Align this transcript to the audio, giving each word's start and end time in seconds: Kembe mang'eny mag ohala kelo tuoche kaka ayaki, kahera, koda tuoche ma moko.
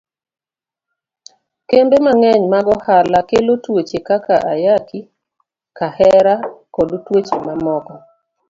Kembe 1.69 1.97
mang'eny 2.05 2.43
mag 2.53 2.67
ohala 2.75 3.19
kelo 3.29 3.53
tuoche 3.63 3.99
kaka 4.07 4.35
ayaki, 4.51 4.99
kahera, 5.77 6.35
koda 6.73 6.97
tuoche 7.05 7.35
ma 7.45 7.53
moko. 7.65 7.93